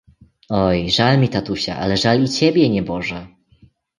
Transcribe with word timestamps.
"Oj, 0.49 0.89
żal 0.89 1.19
mi 1.19 1.29
tatusia, 1.29 1.77
ale 1.77 1.97
żal 1.97 2.23
i 2.23 2.29
ciebie, 2.29 2.69
nieboże!" 2.69 3.27